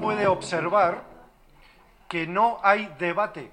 puede 0.00 0.26
observar 0.26 1.02
que 2.08 2.26
no 2.26 2.58
hay 2.62 2.92
debate. 2.98 3.50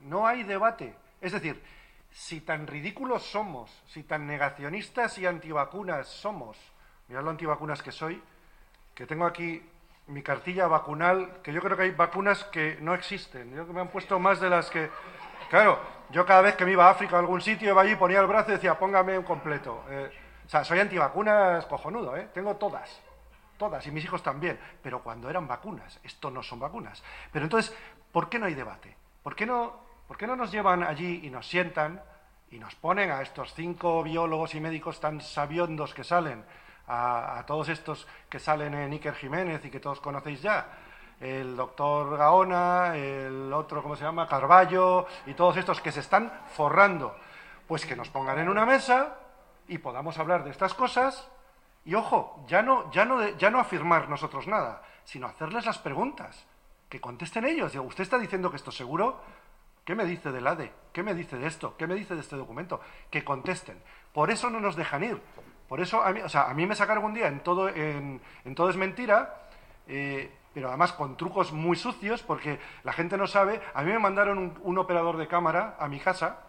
No 0.00 0.26
hay 0.26 0.42
debate. 0.42 0.94
Es 1.20 1.32
decir, 1.32 1.62
si 2.10 2.40
tan 2.40 2.66
ridículos 2.66 3.22
somos, 3.22 3.70
si 3.88 4.02
tan 4.02 4.26
negacionistas 4.26 5.18
y 5.18 5.26
antivacunas 5.26 6.06
somos, 6.08 6.56
mirad 7.08 7.24
lo 7.24 7.30
antivacunas 7.30 7.82
que 7.82 7.92
soy, 7.92 8.22
que 8.94 9.06
tengo 9.06 9.26
aquí 9.26 9.62
mi 10.06 10.22
cartilla 10.22 10.66
vacunal, 10.66 11.40
que 11.42 11.52
yo 11.52 11.60
creo 11.60 11.76
que 11.76 11.84
hay 11.84 11.90
vacunas 11.90 12.44
que 12.44 12.76
no 12.80 12.94
existen. 12.94 13.54
Yo 13.54 13.66
que 13.66 13.72
me 13.72 13.80
han 13.80 13.88
puesto 13.88 14.18
más 14.18 14.40
de 14.40 14.50
las 14.50 14.70
que. 14.70 14.90
Claro, 15.50 15.78
yo 16.10 16.24
cada 16.26 16.42
vez 16.42 16.56
que 16.56 16.64
me 16.64 16.72
iba 16.72 16.86
a 16.86 16.90
África 16.90 17.14
o 17.14 17.16
a 17.16 17.20
algún 17.20 17.40
sitio, 17.40 17.70
iba 17.70 17.82
allí, 17.82 17.96
ponía 17.96 18.20
el 18.20 18.26
brazo 18.26 18.50
y 18.50 18.54
decía, 18.54 18.78
póngame 18.78 19.18
un 19.18 19.24
completo. 19.24 19.84
Eh, 19.88 20.10
o 20.46 20.48
sea, 20.48 20.64
soy 20.64 20.80
antivacunas 20.80 21.64
cojonudo, 21.66 22.16
¿eh? 22.16 22.28
Tengo 22.32 22.56
todas. 22.56 23.00
Todas, 23.56 23.86
y 23.86 23.90
mis 23.90 24.04
hijos 24.04 24.22
también. 24.22 24.58
Pero 24.82 25.02
cuando 25.02 25.30
eran 25.30 25.46
vacunas, 25.46 26.00
esto 26.02 26.30
no 26.30 26.42
son 26.42 26.60
vacunas. 26.60 27.02
Pero 27.32 27.44
entonces, 27.44 27.74
¿por 28.12 28.28
qué 28.28 28.38
no 28.38 28.46
hay 28.46 28.54
debate? 28.54 28.96
¿Por 29.22 29.34
qué 29.34 29.46
no, 29.46 29.74
por 30.06 30.16
qué 30.16 30.26
no 30.26 30.36
nos 30.36 30.50
llevan 30.50 30.82
allí 30.82 31.20
y 31.24 31.30
nos 31.30 31.46
sientan 31.46 32.02
y 32.50 32.58
nos 32.58 32.74
ponen 32.74 33.10
a 33.10 33.22
estos 33.22 33.54
cinco 33.54 34.02
biólogos 34.02 34.54
y 34.54 34.60
médicos 34.60 35.00
tan 35.00 35.20
sabiondos 35.20 35.94
que 35.94 36.04
salen? 36.04 36.44
a, 36.86 37.44
todos 37.46 37.68
estos 37.68 38.06
que 38.28 38.38
salen 38.38 38.74
en 38.74 38.92
Iker 38.92 39.14
Jiménez 39.14 39.64
y 39.64 39.70
que 39.70 39.80
todos 39.80 40.00
conocéis 40.00 40.42
ya, 40.42 40.66
el 41.20 41.56
doctor 41.56 42.16
Gaona, 42.16 42.96
el 42.96 43.52
otro, 43.52 43.82
¿cómo 43.82 43.96
se 43.96 44.04
llama?, 44.04 44.28
Carballo, 44.28 45.06
y 45.26 45.34
todos 45.34 45.56
estos 45.56 45.80
que 45.80 45.92
se 45.92 46.00
están 46.00 46.32
forrando, 46.54 47.16
pues 47.66 47.86
que 47.86 47.96
nos 47.96 48.08
pongan 48.10 48.38
en 48.38 48.48
una 48.48 48.66
mesa 48.66 49.16
y 49.68 49.78
podamos 49.78 50.18
hablar 50.18 50.44
de 50.44 50.50
estas 50.50 50.74
cosas. 50.74 51.28
Y 51.84 51.94
ojo, 51.94 52.44
ya 52.46 52.62
no, 52.62 52.90
ya 52.90 53.04
no, 53.04 53.28
ya 53.36 53.50
no 53.50 53.60
afirmar 53.60 54.08
nosotros 54.08 54.46
nada, 54.46 54.82
sino 55.04 55.26
hacerles 55.26 55.66
las 55.66 55.78
preguntas, 55.78 56.46
que 56.88 57.00
contesten 57.00 57.44
ellos. 57.44 57.74
¿Usted 57.74 58.02
está 58.02 58.18
diciendo 58.18 58.50
que 58.50 58.56
esto 58.56 58.70
es 58.70 58.76
seguro? 58.76 59.20
¿Qué 59.84 59.94
me 59.94 60.04
dice 60.04 60.32
del 60.32 60.46
ADE? 60.46 60.72
¿Qué 60.92 61.02
me 61.02 61.14
dice 61.14 61.36
de 61.36 61.46
esto? 61.46 61.76
¿Qué 61.76 61.86
me 61.86 61.94
dice 61.94 62.14
de 62.14 62.20
este 62.20 62.36
documento? 62.36 62.80
Que 63.10 63.22
contesten. 63.22 63.78
Por 64.12 64.30
eso 64.30 64.48
no 64.48 64.60
nos 64.60 64.76
dejan 64.76 65.04
ir, 65.04 65.20
por 65.68 65.80
eso, 65.80 66.02
a 66.02 66.12
mí, 66.12 66.20
o 66.20 66.28
sea, 66.28 66.50
a 66.50 66.54
mí 66.54 66.66
me 66.66 66.74
sacaron 66.74 67.04
un 67.04 67.14
día 67.14 67.28
en 67.28 67.40
todo, 67.40 67.68
en, 67.68 68.20
todo 68.54 68.68
es 68.68 68.76
mentira, 68.76 69.34
eh, 69.88 70.30
pero 70.52 70.68
además 70.68 70.92
con 70.92 71.16
trucos 71.16 71.52
muy 71.52 71.76
sucios, 71.76 72.22
porque 72.22 72.60
la 72.84 72.92
gente 72.92 73.16
no 73.16 73.26
sabe. 73.26 73.60
A 73.72 73.82
mí 73.82 73.90
me 73.90 73.98
mandaron 73.98 74.54
un, 74.62 74.78
operador 74.78 75.16
de 75.16 75.26
cámara 75.26 75.76
a 75.78 75.88
mi 75.88 76.00
casa 76.00 76.40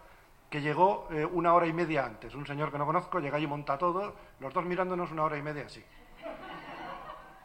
que 0.50 0.60
llegó 0.60 1.08
eh, 1.10 1.24
una 1.24 1.54
hora 1.54 1.66
y 1.66 1.72
media 1.72 2.04
antes. 2.04 2.34
Un 2.34 2.46
señor 2.46 2.70
que 2.70 2.78
no 2.78 2.86
conozco, 2.86 3.20
llega 3.20 3.38
y 3.38 3.46
monta 3.46 3.78
todo, 3.78 4.14
los 4.40 4.52
dos 4.54 4.64
mirándonos 4.64 5.10
una 5.10 5.24
hora 5.24 5.36
y 5.36 5.42
media 5.42 5.66
así. 5.66 5.84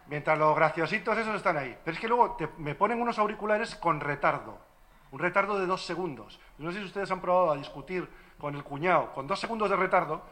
Mientras 0.07 0.37
los 0.37 0.55
graciositos 0.55 1.17
esos 1.17 1.35
están 1.35 1.57
ahí. 1.57 1.77
Pero 1.83 1.95
es 1.95 2.01
que 2.01 2.07
luego 2.07 2.37
me 2.57 2.75
ponen 2.75 3.01
unos 3.01 3.17
auriculares 3.17 3.75
con 3.75 3.99
retardo. 3.99 4.57
Un 5.11 5.19
retardo 5.19 5.59
de 5.59 5.65
dos 5.65 5.85
segundos. 5.85 6.39
No 6.57 6.71
sé 6.71 6.79
si 6.79 6.85
ustedes 6.85 7.11
han 7.11 7.21
probado 7.21 7.51
a 7.51 7.57
discutir 7.57 8.07
con 8.41 8.55
el 8.55 8.63
cuñado 8.63 9.13
con 9.13 9.27
dos 9.27 9.39
segundos 9.39 9.69
de 9.69 9.75
retardo 9.75 10.23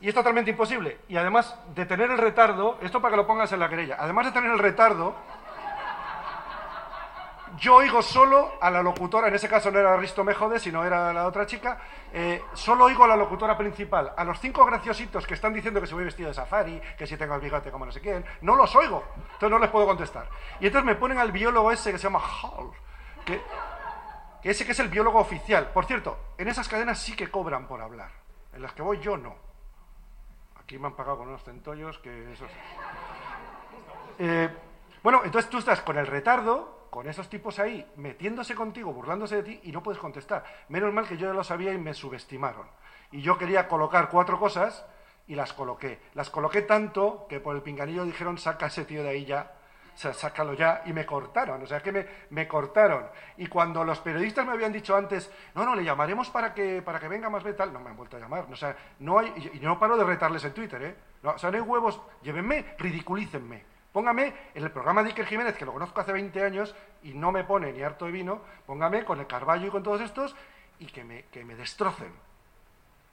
y 0.00 0.08
es 0.08 0.14
totalmente 0.14 0.50
imposible. 0.50 0.98
Y 1.08 1.16
además 1.16 1.56
de 1.74 1.86
tener 1.86 2.10
el 2.10 2.18
retardo, 2.18 2.78
esto 2.80 3.00
para 3.00 3.12
que 3.12 3.16
lo 3.18 3.26
pongas 3.26 3.52
en 3.52 3.60
la 3.60 3.68
querella, 3.68 3.96
además 3.98 4.26
de 4.26 4.32
tener 4.32 4.50
el 4.50 4.58
retardo, 4.58 5.14
yo 7.58 7.76
oigo 7.76 8.02
solo 8.02 8.52
a 8.60 8.70
la 8.70 8.82
locutora, 8.82 9.28
en 9.28 9.34
ese 9.34 9.48
caso 9.48 9.70
no 9.70 9.78
era 9.78 9.96
Risto 9.96 10.24
Mejode, 10.24 10.58
sino 10.58 10.84
era 10.84 11.12
la 11.12 11.26
otra 11.26 11.46
chica, 11.46 11.78
eh, 12.12 12.42
solo 12.54 12.84
oigo 12.84 13.04
a 13.04 13.08
la 13.08 13.16
locutora 13.16 13.56
principal. 13.56 14.12
A 14.16 14.24
los 14.24 14.38
cinco 14.40 14.64
graciositos 14.64 15.26
que 15.26 15.34
están 15.34 15.52
diciendo 15.52 15.80
que 15.80 15.86
se 15.86 15.94
voy 15.94 16.04
vestido 16.04 16.28
de 16.28 16.34
safari, 16.34 16.80
que 16.96 17.06
si 17.06 17.16
tengo 17.16 17.34
el 17.34 17.40
bigote 17.40 17.70
como 17.70 17.86
no 17.86 17.92
sé 17.92 18.00
quién, 18.00 18.24
no 18.42 18.56
los 18.56 18.74
oigo. 18.76 19.04
Entonces 19.16 19.50
no 19.50 19.58
les 19.58 19.70
puedo 19.70 19.86
contestar. 19.86 20.28
Y 20.60 20.66
entonces 20.66 20.86
me 20.86 20.94
ponen 20.94 21.18
al 21.18 21.32
biólogo 21.32 21.70
ese 21.70 21.92
que 21.92 21.98
se 21.98 22.04
llama 22.04 22.20
Hall, 22.20 22.72
que, 23.24 23.40
ese 24.42 24.64
que 24.64 24.72
es 24.72 24.80
el 24.80 24.88
biólogo 24.88 25.18
oficial. 25.18 25.70
Por 25.72 25.86
cierto, 25.86 26.18
en 26.38 26.48
esas 26.48 26.68
cadenas 26.68 26.98
sí 26.98 27.14
que 27.14 27.30
cobran 27.30 27.66
por 27.66 27.80
hablar. 27.80 28.10
En 28.52 28.62
las 28.62 28.72
que 28.72 28.82
voy 28.82 29.00
yo 29.00 29.16
no. 29.16 29.34
Aquí 30.60 30.78
me 30.78 30.86
han 30.86 30.94
pagado 30.94 31.18
con 31.18 31.28
unos 31.28 31.42
centollos 31.44 31.98
que 31.98 32.32
eso... 32.32 32.46
Eh, 34.18 34.48
bueno, 35.04 35.20
entonces 35.22 35.50
tú 35.50 35.58
estás 35.58 35.82
con 35.82 35.98
el 35.98 36.06
retardo, 36.06 36.88
con 36.88 37.06
esos 37.06 37.28
tipos 37.28 37.58
ahí, 37.58 37.86
metiéndose 37.96 38.54
contigo, 38.54 38.90
burlándose 38.90 39.36
de 39.36 39.42
ti 39.42 39.60
y 39.64 39.70
no 39.70 39.82
puedes 39.82 40.00
contestar. 40.00 40.44
Menos 40.70 40.94
mal 40.94 41.06
que 41.06 41.18
yo 41.18 41.28
ya 41.28 41.34
lo 41.34 41.44
sabía 41.44 41.74
y 41.74 41.78
me 41.78 41.92
subestimaron. 41.92 42.66
Y 43.12 43.20
yo 43.20 43.36
quería 43.36 43.68
colocar 43.68 44.08
cuatro 44.08 44.40
cosas 44.40 44.84
y 45.26 45.34
las 45.34 45.52
coloqué. 45.52 46.00
Las 46.14 46.30
coloqué 46.30 46.62
tanto 46.62 47.26
que 47.28 47.38
por 47.38 47.54
el 47.54 47.60
pinganillo 47.60 48.06
dijeron, 48.06 48.38
saca 48.38 48.66
ese 48.66 48.86
tío 48.86 49.02
de 49.02 49.10
ahí 49.10 49.26
ya 49.26 49.52
o 49.94 49.96
sea, 49.96 50.12
sácalo 50.12 50.54
ya, 50.54 50.82
y 50.86 50.92
me 50.92 51.06
cortaron, 51.06 51.62
o 51.62 51.66
sea, 51.66 51.80
que 51.80 51.92
me, 51.92 52.06
me, 52.30 52.48
cortaron. 52.48 53.06
Y 53.36 53.46
cuando 53.46 53.84
los 53.84 54.00
periodistas 54.00 54.44
me 54.44 54.52
habían 54.52 54.72
dicho 54.72 54.96
antes, 54.96 55.30
no, 55.54 55.64
no, 55.64 55.76
le 55.76 55.84
llamaremos 55.84 56.30
para 56.30 56.52
que, 56.52 56.82
para 56.82 56.98
que 56.98 57.06
venga 57.06 57.30
más 57.30 57.44
tal, 57.56 57.72
no 57.72 57.78
me 57.78 57.90
han 57.90 57.96
vuelto 57.96 58.16
a 58.16 58.20
llamar, 58.20 58.46
o 58.50 58.56
sea, 58.56 58.76
no 58.98 59.20
hay, 59.20 59.52
y 59.54 59.60
no 59.60 59.78
paro 59.78 59.96
de 59.96 60.02
retarles 60.02 60.44
en 60.44 60.52
Twitter, 60.52 60.82
¿eh? 60.82 60.96
No, 61.22 61.30
o 61.30 61.38
sea, 61.38 61.50
no 61.50 61.58
hay 61.58 61.62
huevos, 61.62 62.00
llévenme, 62.22 62.74
ridiculícenme. 62.76 63.73
Póngame 63.94 64.34
en 64.54 64.62
el 64.62 64.70
programa 64.70 65.02
de 65.02 65.10
Iker 65.10 65.24
Jiménez, 65.24 65.56
que 65.56 65.64
lo 65.64 65.72
conozco 65.72 66.02
hace 66.02 66.12
20 66.12 66.42
años 66.42 66.74
y 67.02 67.14
no 67.14 67.32
me 67.32 67.44
pone 67.44 67.72
ni 67.72 67.80
harto 67.80 68.04
de 68.04 68.10
vino, 68.10 68.42
póngame 68.66 69.06
con 69.06 69.20
el 69.20 69.26
Carballo 69.26 69.68
y 69.68 69.70
con 69.70 69.82
todos 69.82 70.02
estos 70.02 70.36
y 70.78 70.86
que 70.86 71.02
me, 71.02 71.22
que 71.26 71.46
me 71.46 71.54
destrocen. 71.54 72.12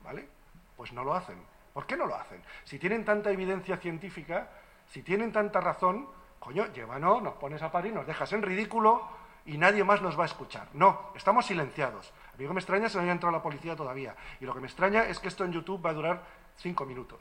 ¿Vale? 0.03 0.27
Pues 0.75 0.91
no 0.91 1.05
lo 1.05 1.13
hacen. 1.13 1.37
¿Por 1.73 1.85
qué 1.85 1.95
no 1.95 2.05
lo 2.05 2.15
hacen? 2.15 2.41
Si 2.65 2.79
tienen 2.79 3.05
tanta 3.05 3.31
evidencia 3.31 3.77
científica, 3.77 4.49
si 4.89 5.03
tienen 5.03 5.31
tanta 5.31 5.61
razón, 5.61 6.07
Coño, 6.41 6.65
llévanos, 6.73 7.21
nos 7.21 7.35
pones 7.35 7.61
a 7.61 7.71
parir, 7.71 7.93
nos 7.93 8.07
dejas 8.07 8.33
en 8.33 8.41
ridículo 8.41 9.07
y 9.45 9.59
nadie 9.59 9.83
más 9.83 10.01
nos 10.01 10.17
va 10.17 10.23
a 10.23 10.25
escuchar. 10.25 10.67
No, 10.73 11.11
estamos 11.13 11.45
silenciados. 11.45 12.11
A 12.33 12.37
mí 12.37 12.43
lo 12.43 12.49
que 12.49 12.55
me 12.55 12.59
extraña 12.61 12.87
es 12.87 12.93
que 12.93 12.97
no 12.97 13.03
haya 13.03 13.11
entrado 13.11 13.31
la 13.31 13.43
policía 13.43 13.75
todavía. 13.75 14.15
Y 14.39 14.45
lo 14.45 14.53
que 14.55 14.59
me 14.59 14.65
extraña 14.65 15.03
es 15.03 15.19
que 15.19 15.27
esto 15.27 15.45
en 15.45 15.51
YouTube 15.51 15.85
va 15.85 15.91
a 15.91 15.93
durar 15.93 16.23
cinco 16.57 16.83
minutos. 16.83 17.19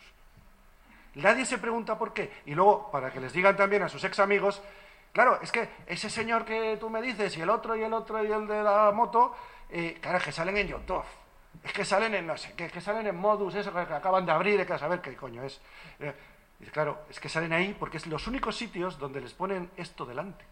Nadie 1.14 1.44
se 1.44 1.58
pregunta 1.58 1.98
por 1.98 2.12
qué. 2.12 2.32
Y 2.46 2.54
luego, 2.54 2.90
para 2.90 3.10
que 3.10 3.20
les 3.20 3.32
digan 3.32 3.56
también 3.56 3.82
a 3.82 3.88
sus 3.88 4.02
ex 4.04 4.18
amigos, 4.18 4.62
claro, 5.12 5.40
es 5.42 5.50
que 5.50 5.68
ese 5.86 6.08
señor 6.08 6.44
que 6.44 6.76
tú 6.78 6.88
me 6.90 7.02
dices, 7.02 7.36
y 7.36 7.40
el 7.40 7.50
otro, 7.50 7.76
y 7.76 7.82
el 7.82 7.92
otro, 7.92 8.22
y 8.24 8.30
el 8.30 8.46
de 8.46 8.62
la 8.62 8.92
moto, 8.92 9.34
eh, 9.70 9.98
claro, 10.00 10.18
es 10.18 10.24
que 10.24 10.32
salen 10.32 10.56
en 10.56 10.68
YouTube. 10.68 11.04
Es 11.64 11.72
que 11.72 11.84
salen 11.84 12.14
en, 12.14 12.26
no 12.26 12.36
sé, 12.36 12.52
que, 12.54 12.68
que 12.68 12.80
salen 12.80 13.06
en 13.06 13.16
modus, 13.16 13.54
eso 13.54 13.72
que 13.72 13.80
acaban 13.80 14.24
de 14.24 14.32
abrir, 14.32 14.64
que 14.64 14.78
saber 14.78 15.00
qué 15.00 15.16
coño 15.16 15.42
es. 15.42 15.60
Eh, 15.98 16.14
claro, 16.72 17.02
es 17.10 17.18
que 17.18 17.28
salen 17.28 17.52
ahí 17.52 17.76
porque 17.78 17.96
es 17.96 18.06
los 18.06 18.26
únicos 18.26 18.56
sitios 18.56 18.98
donde 18.98 19.20
les 19.20 19.32
ponen 19.34 19.70
esto 19.76 20.06
delante. 20.06 20.44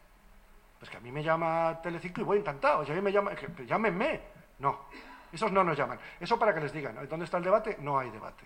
Pues 0.79 0.91
que 0.91 0.97
a 0.97 1.01
mí 1.01 1.11
me 1.11 1.23
llama 1.23 1.81
Telecinco 1.83 2.21
y 2.21 2.25
voy 2.25 2.39
encantado. 2.39 2.85
Y 2.85 2.91
a 2.91 2.95
mí 2.95 3.01
me 3.01 3.13
llama, 3.13 3.35
que, 3.35 3.67
llámenme. 3.67 4.21
No, 4.59 4.87
esos 5.33 5.51
no 5.51 5.65
nos 5.65 5.77
llaman. 5.77 5.99
Eso 6.21 6.39
para 6.39 6.55
que 6.55 6.61
les 6.61 6.73
digan, 6.73 6.97
¿dónde 7.09 7.25
está 7.25 7.39
el 7.39 7.45
debate? 7.45 7.77
No 7.81 7.99
hay 7.99 8.11
debate. 8.11 8.45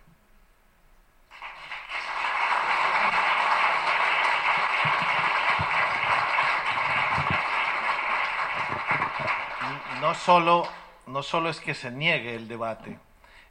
No 10.12 10.19
solo, 10.19 10.69
no 11.06 11.23
solo 11.23 11.49
es 11.49 11.59
que 11.59 11.73
se 11.73 11.91
niegue 11.91 12.34
el 12.34 12.47
debate, 12.47 12.99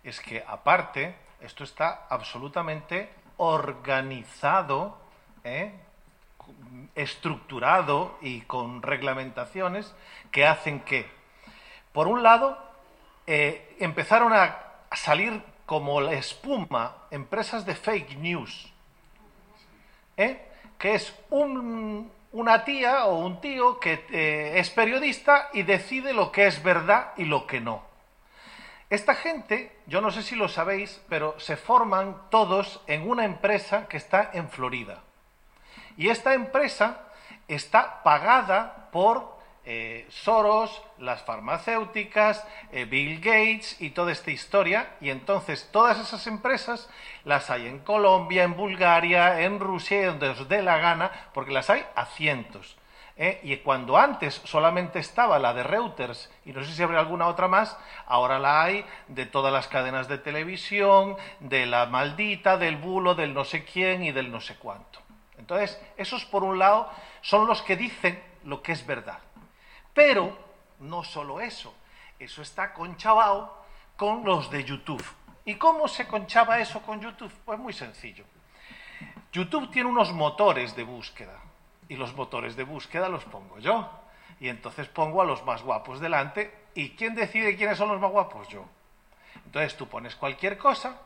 es 0.04 0.20
que 0.20 0.44
aparte 0.48 1.16
esto 1.40 1.64
está 1.64 2.06
absolutamente 2.08 3.10
organizado, 3.38 4.96
¿eh? 5.44 5.74
estructurado 6.94 8.16
y 8.22 8.42
con 8.42 8.84
reglamentaciones 8.84 9.92
que 10.30 10.46
hacen 10.46 10.82
que, 10.82 11.10
por 11.94 12.08
un 12.08 12.22
lado, 12.22 12.60
eh, 13.26 13.76
empezaron 13.80 14.32
a 14.32 14.56
salir 14.94 15.42
como 15.66 16.00
la 16.00 16.14
espuma 16.14 16.96
empresas 17.10 17.66
de 17.66 17.74
fake 17.74 18.18
news, 18.18 18.72
¿eh? 20.16 20.48
que 20.78 20.94
es 20.94 21.12
una 22.32 22.64
tía 22.64 23.06
o 23.06 23.16
un 23.20 23.42
tío 23.42 23.80
que 23.80 24.54
es 24.58 24.70
periodista 24.70 25.50
y 25.54 25.64
decide 25.64 26.14
lo 26.14 26.32
que 26.32 26.48
es 26.48 26.64
verdad 26.64 27.12
y 27.18 27.26
lo 27.26 27.46
que 27.48 27.60
no. 27.60 27.84
Esta 28.90 29.16
gente, 29.16 29.76
yo 29.88 30.02
no 30.02 30.12
sé 30.12 30.22
si 30.22 30.36
lo 30.36 30.50
sabéis, 30.50 31.02
pero 31.08 31.40
se 31.40 31.56
forman 31.56 32.30
todos 32.30 32.82
en 32.88 33.10
una 33.10 33.24
empresa 33.24 33.88
que 33.88 33.98
está 33.98 34.32
en 34.34 34.50
Florida. 34.50 35.00
Y 35.96 36.10
esta 36.10 36.34
empresa 36.34 37.00
está 37.48 38.04
pagada 38.04 38.90
por 38.92 39.40
eh, 39.66 40.08
Soros, 40.10 40.82
las 40.98 41.24
farmacéuticas, 41.24 42.46
eh, 42.72 42.86
Bill 42.86 43.20
Gates 43.20 43.82
y 43.82 43.92
toda 43.92 44.12
esta 44.12 44.32
historia. 44.32 44.96
Y 45.02 45.10
entonces 45.10 45.70
todas 45.72 46.00
esas 46.00 46.28
empresas 46.28 46.90
las 47.24 47.50
hay 47.50 47.68
en 47.68 47.80
Colombia, 47.80 48.44
en 48.44 48.56
Bulgaria, 48.56 49.42
en 49.42 49.60
Rusia, 49.60 50.08
donde 50.08 50.30
os 50.30 50.50
dé 50.50 50.62
la 50.62 50.78
gana, 50.78 51.12
porque 51.34 51.52
las 51.52 51.70
hay 51.70 51.86
a 51.96 52.06
cientos. 52.06 52.78
¿eh? 53.18 53.40
y 53.44 53.56
cuando 53.58 53.98
antes 53.98 54.42
solamente 54.46 54.98
estaba 54.98 55.38
la 55.38 55.54
de 55.54 55.62
Reuters, 55.62 56.32
y 56.44 56.54
no 56.54 56.64
sé 56.64 56.74
si 56.74 56.82
habrá 56.82 57.00
alguna 57.00 57.28
otra 57.28 57.48
más, 57.48 57.78
ahora 58.08 58.40
la 58.40 58.64
hay 58.64 58.84
de 59.08 59.28
todas 59.28 59.54
las 59.54 59.68
cadenas 59.68 60.08
de 60.08 60.18
televisión, 60.18 61.18
de 61.40 61.68
la 61.68 61.86
maldita, 61.86 62.58
del 62.58 62.78
bulo, 62.78 63.14
del 63.14 63.36
no 63.36 63.46
sé 63.46 63.64
quién 63.64 64.04
y 64.04 64.12
del 64.12 64.32
no 64.32 64.42
sé 64.42 64.56
cuánto. 64.56 65.00
Entonces, 65.38 65.80
esos 65.98 66.26
por 66.26 66.44
un 66.44 66.58
lado 66.58 66.90
son 67.22 67.46
los 67.48 67.62
que 67.62 67.76
dicen 67.76 68.22
lo 68.44 68.64
que 68.64 68.72
es 68.72 68.86
verdad. 68.86 69.20
Pero 69.94 70.38
no 70.80 71.04
solo 71.04 71.42
eso, 71.42 71.74
eso 72.20 72.42
está 72.42 72.74
conchabado 72.74 73.62
con 73.96 74.24
los 74.24 74.50
de 74.50 74.64
YouTube. 74.64 75.04
¿Y 75.46 75.56
cómo 75.56 75.88
se 75.88 76.08
conchaba 76.08 76.60
eso 76.60 76.82
con 76.82 77.02
YouTube? 77.02 77.32
Pues 77.46 77.60
muy 77.60 77.74
sencillo. 77.74 78.26
YouTube 79.32 79.72
tiene 79.72 79.90
unos 79.90 80.12
motores 80.14 80.76
de 80.76 80.84
búsqueda 80.84 81.40
y 81.90 81.96
los 81.96 82.16
motores 82.16 82.56
de 82.56 82.64
búsqueda 82.64 83.10
los 83.10 83.26
pongo 83.26 83.60
yo. 83.60 83.90
Y 84.40 84.50
entonces 84.50 84.88
pongo 84.88 85.22
a 85.22 85.26
los 85.26 85.44
más 85.46 85.62
guapos 85.62 86.00
delante. 86.00 86.54
¿Y 86.74 86.92
quién 86.92 87.16
decide 87.16 87.56
quiénes 87.56 87.78
son 87.78 87.90
los 87.90 88.00
más 88.00 88.12
guapos? 88.12 88.48
Yo. 88.48 88.66
Entonces 89.46 89.76
tú 89.78 89.88
pones 89.88 90.16
cualquier 90.16 90.58
cosa 90.58 90.98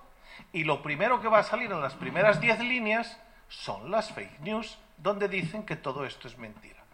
y 0.53 0.63
lo 0.63 0.81
primero 0.81 1.21
que 1.21 1.27
va 1.27 1.39
a 1.39 1.43
salir 1.43 1.71
en 1.71 1.81
las 1.81 1.95
primeras 1.95 2.39
10 2.39 2.59
líneas 2.59 3.19
son 3.47 3.91
las 3.91 4.11
fake 4.11 4.39
news 4.41 4.77
donde 4.97 5.27
dicen 5.27 5.65
que 5.65 5.75
todo 5.75 6.05
esto 6.05 6.27
es 6.27 6.37
mentira. 6.37 6.84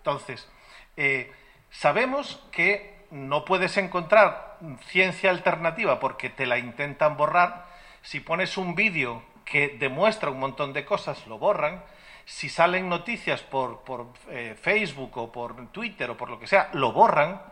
Entonces, 0.00 0.48
eh, 0.96 1.30
sabemos 1.70 2.42
que 2.50 3.04
no 3.10 3.44
puedes 3.44 3.76
encontrar 3.76 4.58
ciencia 4.86 5.28
alternativa 5.28 6.00
porque 6.00 6.30
te 6.30 6.46
la 6.46 6.56
intentan 6.56 7.18
borrar. 7.18 7.66
Si 8.00 8.20
pones 8.20 8.56
un 8.56 8.74
vídeo 8.74 9.22
que 9.44 9.68
demuestra 9.68 10.30
un 10.30 10.40
montón 10.40 10.72
de 10.72 10.86
cosas, 10.86 11.26
lo 11.26 11.38
borran. 11.38 11.84
Si 12.24 12.48
salen 12.48 12.88
noticias 12.88 13.42
por, 13.42 13.82
eh, 14.28 14.56
Facebook 14.58 15.18
o 15.18 15.30
por 15.32 15.66
Twitter 15.68 16.08
o 16.10 16.16
por 16.16 16.30
lo 16.30 16.38
que 16.38 16.46
sea, 16.46 16.70
lo 16.72 16.92
borran 16.92 17.42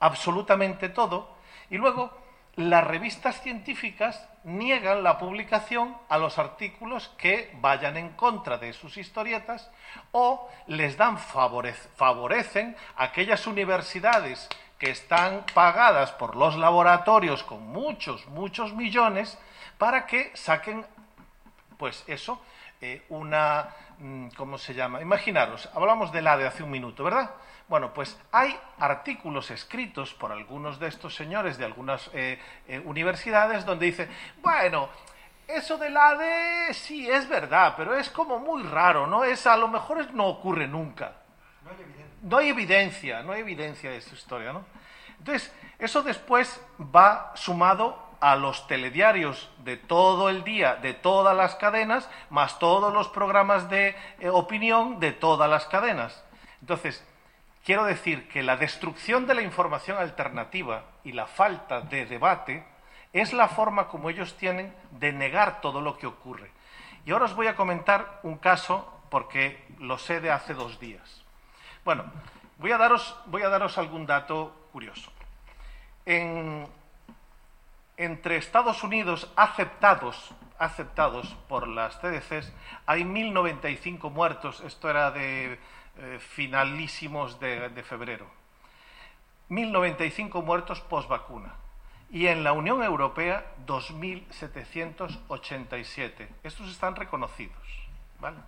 absolutamente 0.00 0.88
todo. 0.88 1.36
Y 1.68 1.76
luego 1.76 2.16
las 2.58 2.84
revistas 2.84 3.40
científicas 3.40 4.28
niegan 4.42 5.04
la 5.04 5.16
publicación 5.16 5.96
a 6.08 6.18
los 6.18 6.40
artículos 6.40 7.08
que 7.16 7.52
vayan 7.60 7.96
en 7.96 8.08
contra 8.10 8.58
de 8.58 8.72
sus 8.72 8.96
historietas 8.96 9.70
o 10.10 10.50
les 10.66 10.96
dan 10.96 11.18
favorecen 11.18 12.76
aquellas 12.96 13.46
universidades 13.46 14.48
que 14.76 14.90
están 14.90 15.46
pagadas 15.54 16.10
por 16.10 16.34
los 16.34 16.56
laboratorios 16.56 17.44
con 17.44 17.64
muchos, 17.68 18.26
muchos 18.26 18.74
millones 18.74 19.38
para 19.78 20.06
que 20.06 20.32
saquen, 20.34 20.84
pues 21.76 22.02
eso, 22.08 22.42
eh, 22.80 23.04
una, 23.08 23.68
mm, 23.98 24.28
¿cómo 24.36 24.58
se 24.58 24.74
llama? 24.74 25.00
Imaginaros, 25.00 25.68
hablamos 25.74 26.12
del 26.12 26.26
A 26.26 26.36
de 26.36 26.46
hace 26.46 26.62
un 26.62 26.70
minuto, 26.70 27.04
¿verdad? 27.04 27.30
Bueno, 27.68 27.92
pues 27.92 28.18
hay 28.32 28.58
artículos 28.78 29.50
escritos 29.50 30.14
por 30.14 30.32
algunos 30.32 30.78
de 30.78 30.88
estos 30.88 31.14
señores 31.14 31.58
de 31.58 31.64
algunas 31.64 32.10
eh, 32.14 32.40
eh, 32.66 32.80
universidades 32.84 33.66
donde 33.66 33.86
dicen, 33.86 34.08
bueno, 34.40 34.88
eso 35.46 35.76
del 35.76 35.96
ADE 35.96 36.72
sí 36.72 37.10
es 37.10 37.28
verdad, 37.28 37.74
pero 37.76 37.94
es 37.94 38.10
como 38.10 38.38
muy 38.38 38.62
raro, 38.62 39.06
¿no? 39.06 39.24
Es 39.24 39.46
a 39.46 39.56
lo 39.56 39.68
mejor 39.68 40.14
no 40.14 40.26
ocurre 40.26 40.66
nunca. 40.66 41.12
No 41.62 41.70
hay 41.70 41.80
evidencia. 41.80 42.08
No 42.22 42.36
hay 42.38 42.48
evidencia, 42.48 43.22
no 43.22 43.32
hay 43.32 43.40
evidencia 43.40 43.90
de 43.90 43.96
esta 43.96 44.14
historia, 44.14 44.52
¿no? 44.52 44.64
Entonces, 45.18 45.52
eso 45.78 46.02
después 46.02 46.60
va 46.78 47.32
sumado 47.34 48.07
a 48.20 48.36
los 48.36 48.66
telediarios 48.66 49.50
de 49.64 49.76
todo 49.76 50.28
el 50.28 50.44
día, 50.44 50.76
de 50.76 50.94
todas 50.94 51.36
las 51.36 51.54
cadenas, 51.56 52.08
más 52.30 52.58
todos 52.58 52.92
los 52.92 53.08
programas 53.08 53.70
de 53.70 53.96
eh, 54.20 54.28
opinión 54.28 55.00
de 55.00 55.12
todas 55.12 55.48
las 55.48 55.66
cadenas. 55.66 56.24
Entonces, 56.60 57.04
quiero 57.64 57.84
decir 57.84 58.28
que 58.28 58.42
la 58.42 58.56
destrucción 58.56 59.26
de 59.26 59.34
la 59.34 59.42
información 59.42 59.98
alternativa 59.98 60.82
y 61.04 61.12
la 61.12 61.26
falta 61.26 61.80
de 61.80 62.06
debate 62.06 62.64
es 63.12 63.32
la 63.32 63.48
forma 63.48 63.88
como 63.88 64.10
ellos 64.10 64.36
tienen 64.36 64.74
de 64.92 65.12
negar 65.12 65.60
todo 65.60 65.80
lo 65.80 65.98
que 65.98 66.06
ocurre. 66.06 66.50
Y 67.06 67.12
ahora 67.12 67.26
os 67.26 67.34
voy 67.34 67.46
a 67.46 67.56
comentar 67.56 68.20
un 68.22 68.36
caso 68.36 69.00
porque 69.10 69.64
lo 69.78 69.98
sé 69.98 70.20
de 70.20 70.30
hace 70.30 70.54
dos 70.54 70.78
días. 70.78 71.22
Bueno, 71.84 72.04
voy 72.58 72.72
a 72.72 72.78
daros, 72.78 73.16
voy 73.26 73.42
a 73.42 73.48
daros 73.48 73.78
algún 73.78 74.06
dato 74.06 74.68
curioso. 74.72 75.10
Entre 77.98 78.36
Estados 78.36 78.82
Unidos 78.84 79.30
aceptados, 79.36 80.32
aceptados 80.58 81.36
por 81.48 81.68
las 81.68 82.00
CDCs 82.00 82.50
hay 82.86 83.02
1.095 83.02 84.10
muertos. 84.10 84.60
Esto 84.60 84.88
era 84.88 85.10
de 85.10 85.58
eh, 85.98 86.18
finalísimos 86.20 87.38
de, 87.40 87.82
febrero. 87.82 88.26
1.095 89.50 90.42
muertos 90.44 90.80
post 90.80 91.08
vacuna. 91.08 91.56
Y 92.10 92.28
en 92.28 92.42
la 92.44 92.52
Unión 92.52 92.82
Europea, 92.82 93.44
2.787. 93.66 96.28
Estos 96.44 96.70
están 96.70 96.96
reconocidos. 96.96 97.58
¿vale? 98.20 98.38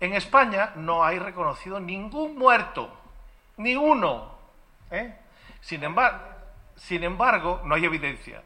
En 0.00 0.14
España 0.14 0.72
no 0.76 1.04
hay 1.04 1.18
reconocido 1.18 1.80
ningún 1.80 2.36
muerto, 2.36 2.88
ni 3.58 3.76
uno. 3.76 4.32
¿eh? 4.90 5.14
Sin, 5.60 5.84
embargo, 5.84 6.33
sin 6.76 7.04
embargo, 7.04 7.62
no 7.64 7.74
hay 7.74 7.84
evidencia. 7.84 8.42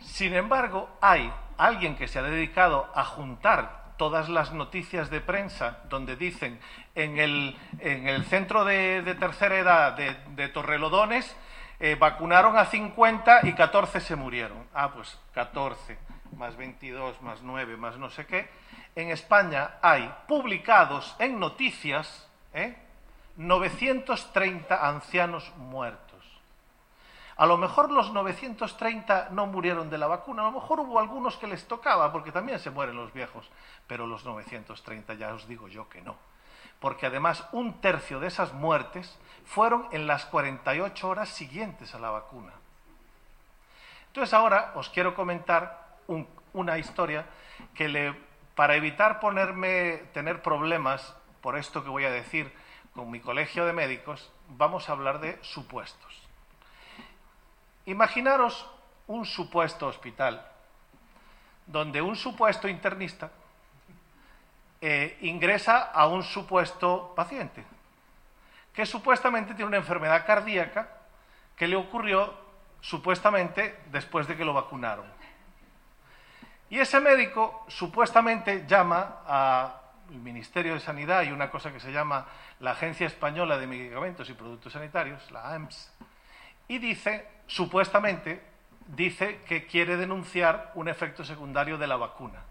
Sin 0.00 0.34
embargo, 0.34 0.88
hay 1.00 1.32
alguien 1.56 1.96
que 1.96 2.08
se 2.08 2.18
ha 2.18 2.22
dedicado 2.22 2.90
a 2.94 3.04
juntar 3.04 3.80
todas 3.96 4.30
las 4.30 4.52
noticias 4.52 5.10
de 5.10 5.20
prensa 5.20 5.80
donde 5.90 6.16
dicen 6.16 6.58
en 6.94 7.18
el, 7.18 7.54
en 7.80 8.08
el 8.08 8.24
centro 8.24 8.64
de, 8.64 9.14
tercera 9.20 9.58
edad 9.58 9.92
de, 9.92 10.48
Torrelodones 10.48 11.36
eh, 11.78 11.96
vacunaron 12.00 12.56
a 12.56 12.64
50 12.64 13.40
y 13.42 13.52
14 13.52 14.00
se 14.00 14.16
murieron. 14.16 14.66
Ah, 14.72 14.90
pues 14.92 15.18
14 15.34 15.98
más 16.36 16.56
22 16.56 17.20
más 17.20 17.42
9 17.42 17.76
más 17.76 17.98
no 17.98 18.08
sé 18.08 18.24
qué. 18.24 18.48
En 18.96 19.10
España 19.10 19.72
hay 19.82 20.10
publicados 20.26 21.14
en 21.18 21.38
noticias 21.38 22.26
930 23.36 24.74
¿eh? 24.74 24.78
ancianos 24.80 25.52
muertos. 25.58 26.09
A 27.40 27.46
lo 27.46 27.56
mejor 27.56 27.90
los 27.90 28.12
930 28.12 29.28
no 29.30 29.46
murieron 29.46 29.88
de 29.88 29.96
la 29.96 30.06
vacuna, 30.06 30.42
a 30.42 30.50
lo 30.50 30.60
mejor 30.60 30.80
hubo 30.80 30.98
algunos 30.98 31.38
que 31.38 31.46
les 31.46 31.66
tocaba, 31.66 32.12
porque 32.12 32.32
también 32.32 32.58
se 32.58 32.68
mueren 32.68 32.96
los 32.96 33.14
viejos, 33.14 33.48
pero 33.86 34.06
los 34.06 34.26
930 34.26 35.14
ya 35.14 35.32
os 35.32 35.48
digo 35.48 35.66
yo 35.66 35.88
que 35.88 36.02
no. 36.02 36.16
Porque 36.80 37.06
además 37.06 37.46
un 37.52 37.80
tercio 37.80 38.20
de 38.20 38.26
esas 38.26 38.52
muertes 38.52 39.18
fueron 39.46 39.88
en 39.90 40.06
las 40.06 40.26
48 40.26 41.08
horas 41.08 41.30
siguientes 41.30 41.94
a 41.94 41.98
la 41.98 42.10
vacuna. 42.10 42.52
Entonces 44.08 44.34
ahora 44.34 44.72
os 44.74 44.90
quiero 44.90 45.14
comentar 45.14 45.96
una 46.52 46.76
historia 46.76 47.24
que 47.74 48.14
para 48.54 48.76
evitar 48.76 49.18
ponerme, 49.18 50.02
tener 50.12 50.42
problemas 50.42 51.16
por 51.40 51.56
esto 51.56 51.82
que 51.82 51.88
voy 51.88 52.04
a 52.04 52.10
decir 52.10 52.52
con 52.94 53.10
mi 53.10 53.20
colegio 53.20 53.64
de 53.64 53.72
médicos, 53.72 54.30
vamos 54.46 54.90
a 54.90 54.92
hablar 54.92 55.20
de 55.20 55.38
supuestos. 55.40 56.19
Imaginaros 57.86 58.66
un 59.06 59.24
supuesto 59.24 59.86
hospital 59.86 60.46
donde 61.66 62.02
un 62.02 62.16
supuesto 62.16 62.68
internista 62.68 63.30
eh, 64.80 65.18
ingresa 65.22 65.90
a 65.92 66.06
un 66.06 66.22
supuesto 66.22 67.12
paciente 67.14 67.64
que 68.72 68.86
supuestamente 68.86 69.54
tiene 69.54 69.68
una 69.68 69.76
enfermedad 69.76 70.24
cardíaca 70.24 70.88
que 71.56 71.68
le 71.68 71.76
ocurrió 71.76 72.32
supuestamente 72.80 73.78
después 73.90 74.26
de 74.26 74.36
que 74.36 74.44
lo 74.44 74.54
vacunaron. 74.54 75.04
Y 76.70 76.78
ese 76.78 77.00
médico 77.00 77.64
supuestamente 77.68 78.64
llama 78.66 79.22
al 79.26 80.16
Ministerio 80.16 80.74
de 80.74 80.80
Sanidad 80.80 81.22
y 81.22 81.32
una 81.32 81.50
cosa 81.50 81.72
que 81.72 81.80
se 81.80 81.92
llama 81.92 82.26
la 82.60 82.72
Agencia 82.72 83.06
Española 83.06 83.58
de 83.58 83.66
Medicamentos 83.66 84.30
y 84.30 84.34
Productos 84.34 84.72
Sanitarios, 84.72 85.30
la 85.30 85.52
AMS, 85.52 85.92
y 86.70 86.78
dice, 86.78 87.26
supuestamente, 87.48 88.40
dice 88.86 89.40
que 89.42 89.66
quiere 89.66 89.96
denunciar 89.96 90.70
un 90.76 90.86
efecto 90.88 91.24
secundario 91.24 91.78
de 91.78 91.88
la 91.88 91.96
vacuna. 91.96 92.44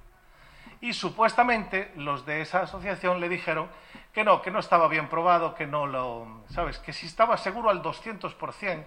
Y 0.82 0.92
supuestamente 0.92 1.94
los 1.96 2.26
de 2.26 2.42
esa 2.42 2.64
asociación 2.64 3.22
le 3.22 3.30
dijeron 3.30 3.70
que 4.12 4.26
no, 4.26 4.42
que 4.42 4.52
no 4.52 4.60
estaba 4.60 4.90
bien 4.90 5.08
probado, 5.08 5.56
que 5.56 5.66
no 5.66 5.88
lo, 5.88 6.44
¿sabes? 6.50 6.80
Que 6.80 6.92
si 6.92 7.06
estaba 7.06 7.38
seguro 7.38 7.70
al 7.70 7.82
200%. 7.82 8.86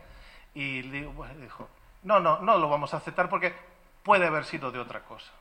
Y 0.54 0.82
dijo, 0.82 1.66
no, 2.02 2.20
no, 2.20 2.40
no 2.40 2.58
lo 2.58 2.68
vamos 2.68 2.92
a 2.92 2.98
aceptar 2.98 3.30
porque 3.30 3.54
puede 4.02 4.26
haber 4.26 4.44
sido 4.44 4.70
de 4.70 4.80
otra 4.80 5.00
cosa. 5.00 5.32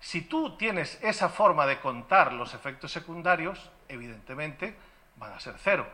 Si 0.00 0.22
tú 0.22 0.56
tienes 0.56 0.98
esa 1.00 1.28
forma 1.28 1.64
de 1.64 1.78
contar 1.78 2.32
los 2.32 2.54
efectos 2.54 2.90
secundarios, 2.90 3.70
evidentemente 3.86 4.74
van 5.14 5.32
a 5.32 5.38
ser 5.38 5.54
cero. 5.58 5.86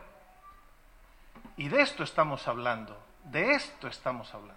Y 1.57 1.69
de 1.69 1.81
esto 1.81 2.03
estamos 2.03 2.47
hablando, 2.47 2.95
de 3.25 3.53
esto 3.53 3.87
estamos 3.87 4.33
hablando. 4.33 4.55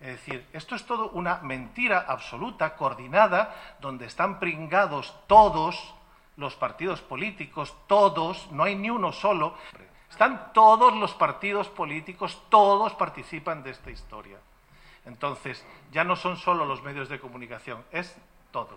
Es 0.00 0.08
decir, 0.08 0.46
esto 0.52 0.74
es 0.74 0.84
todo 0.84 1.10
una 1.10 1.36
mentira 1.38 2.06
absoluta, 2.08 2.74
coordinada, 2.74 3.54
donde 3.80 4.06
están 4.06 4.38
pringados 4.38 5.14
todos 5.26 5.94
los 6.36 6.54
partidos 6.54 7.00
políticos, 7.00 7.74
todos, 7.86 8.50
no 8.50 8.64
hay 8.64 8.76
ni 8.76 8.90
uno 8.90 9.12
solo, 9.12 9.54
están 10.10 10.52
todos 10.52 10.94
los 10.94 11.14
partidos 11.14 11.68
políticos, 11.68 12.42
todos 12.48 12.94
participan 12.94 13.62
de 13.62 13.70
esta 13.70 13.90
historia. 13.90 14.38
Entonces, 15.04 15.64
ya 15.92 16.04
no 16.04 16.16
son 16.16 16.36
solo 16.36 16.64
los 16.64 16.82
medios 16.82 17.08
de 17.08 17.20
comunicación, 17.20 17.84
es 17.90 18.16
todo. 18.50 18.74